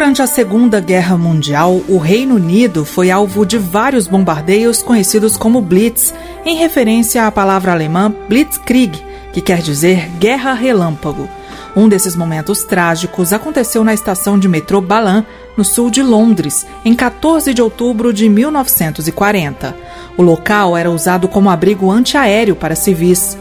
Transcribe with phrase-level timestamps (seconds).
[0.00, 5.60] Durante a Segunda Guerra Mundial, o Reino Unido foi alvo de vários bombardeios conhecidos como
[5.60, 8.98] Blitz, em referência à palavra alemã Blitzkrieg,
[9.30, 11.28] que quer dizer guerra relâmpago.
[11.76, 15.22] Um desses momentos trágicos aconteceu na estação de metrô Balan,
[15.54, 19.76] no sul de Londres, em 14 de outubro de 1940.
[20.16, 23.36] O local era usado como abrigo antiaéreo para civis.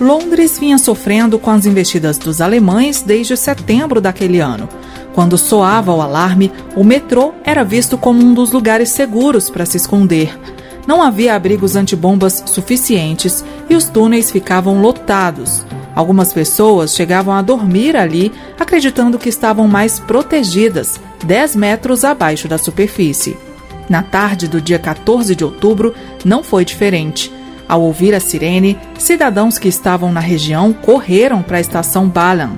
[0.00, 4.66] Londres vinha sofrendo com as investidas dos alemães desde setembro daquele ano.
[5.12, 9.76] Quando soava o alarme, o metrô era visto como um dos lugares seguros para se
[9.76, 10.38] esconder.
[10.86, 15.66] Não havia abrigos antibombas suficientes e os túneis ficavam lotados.
[15.94, 22.56] Algumas pessoas chegavam a dormir ali, acreditando que estavam mais protegidas, 10 metros abaixo da
[22.56, 23.36] superfície.
[23.86, 25.94] Na tarde do dia 14 de outubro,
[26.24, 27.30] não foi diferente.
[27.70, 32.56] Ao ouvir a sirene, cidadãos que estavam na região correram para a estação Balan.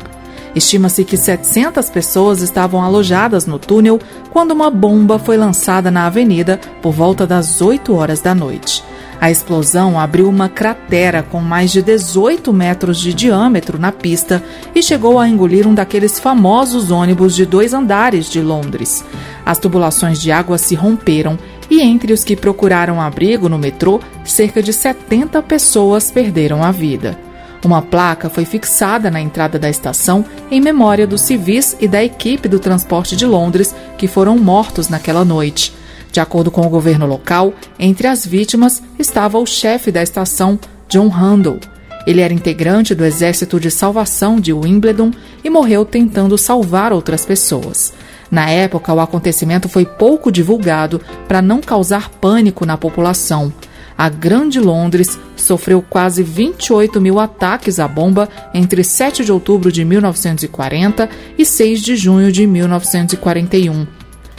[0.55, 4.01] Estima-se que 700 pessoas estavam alojadas no túnel
[4.31, 8.83] quando uma bomba foi lançada na avenida por volta das 8 horas da noite.
[9.21, 14.43] A explosão abriu uma cratera com mais de 18 metros de diâmetro na pista
[14.75, 19.05] e chegou a engolir um daqueles famosos ônibus de dois andares de Londres.
[19.45, 21.39] As tubulações de água se romperam
[21.73, 27.19] e entre os que procuraram abrigo no metrô, cerca de 70 pessoas perderam a vida.
[27.65, 32.47] Uma placa foi fixada na entrada da estação em memória dos civis e da equipe
[32.47, 35.73] do transporte de Londres que foram mortos naquela noite.
[36.13, 40.59] De acordo com o governo local, entre as vítimas estava o chefe da estação,
[40.91, 41.59] John Handel.
[42.07, 45.11] Ele era integrante do Exército de Salvação de Wimbledon
[45.43, 47.95] e morreu tentando salvar outras pessoas.
[48.33, 53.53] Na época, o acontecimento foi pouco divulgado para não causar pânico na população
[53.97, 59.85] a Grande Londres sofreu quase 28 mil ataques à bomba entre 7 de outubro de
[59.85, 63.87] 1940 e 6 de junho de 1941.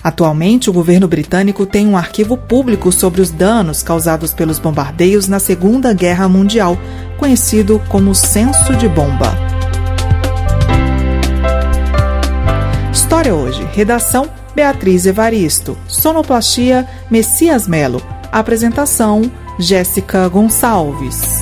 [0.03, 5.39] Atualmente, o governo britânico tem um arquivo público sobre os danos causados pelos bombardeios na
[5.39, 6.77] Segunda Guerra Mundial,
[7.17, 9.42] conhecido como Censo de Bomba.
[13.23, 13.63] História hoje.
[13.71, 15.77] Redação: Beatriz Evaristo.
[15.87, 18.01] Sonoplastia: Messias Melo.
[18.29, 21.41] Apresentação: Jéssica Gonçalves.